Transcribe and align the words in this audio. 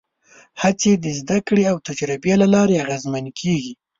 هڅې 0.61 0.91
د 1.03 1.05
زدهکړې 1.19 1.63
او 1.71 1.77
تجربې 1.87 2.33
له 2.41 2.47
لارې 2.53 2.81
اغېزمنې 2.83 3.31
کېږي. 3.39 3.73